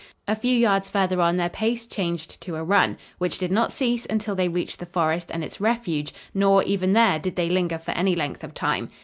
A 0.27 0.35
few 0.35 0.57
yards 0.57 0.89
further 0.89 1.21
on 1.21 1.37
their 1.37 1.47
pace 1.47 1.85
changed 1.85 2.41
to 2.41 2.55
a 2.55 2.63
run, 2.63 2.97
which 3.19 3.37
did 3.37 3.51
not 3.51 3.71
cease 3.71 4.03
until 4.09 4.33
they 4.33 4.47
reached 4.47 4.79
the 4.79 4.87
forest 4.87 5.29
and 5.31 5.43
its 5.43 5.61
refuge, 5.61 6.11
nor, 6.33 6.63
even 6.63 6.93
there, 6.93 7.19
did 7.19 7.35
they 7.35 7.51
linger 7.51 7.77
for 7.77 7.91
any 7.91 8.15
length 8.15 8.43
of 8.43 8.55
time. 8.55 8.89